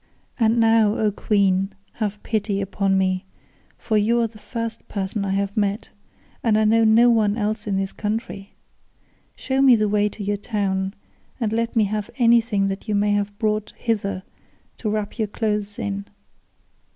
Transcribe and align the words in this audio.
"And 0.39 0.59
now, 0.59 0.97
O 0.97 1.11
queen, 1.11 1.73
have 1.97 2.23
pity 2.23 2.59
upon 2.59 2.97
me, 2.97 3.23
for 3.77 3.97
you 3.99 4.19
are 4.21 4.25
the 4.27 4.39
first 4.39 4.87
person 4.87 5.23
I 5.23 5.29
have 5.33 5.55
met, 5.55 5.91
and 6.43 6.57
I 6.57 6.63
know 6.65 6.83
no 6.83 7.11
one 7.11 7.37
else 7.37 7.67
in 7.67 7.75
this 7.77 7.93
country. 7.93 8.55
Show 9.35 9.61
me 9.61 9.75
the 9.75 9.87
way 9.87 10.09
to 10.09 10.23
your 10.23 10.37
town, 10.37 10.95
and 11.39 11.53
let 11.53 11.75
me 11.75 11.83
have 11.83 12.09
anything 12.17 12.67
that 12.67 12.87
you 12.87 12.95
may 12.95 13.11
have 13.11 13.37
brought 13.37 13.73
hither 13.77 14.23
to 14.79 14.89
wrap 14.89 15.19
your 15.19 15.27
clothes 15.27 15.77
in. 15.77 16.07